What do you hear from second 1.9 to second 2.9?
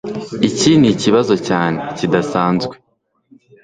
kidasanzwe.